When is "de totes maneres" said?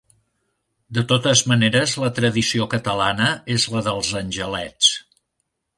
0.97-1.93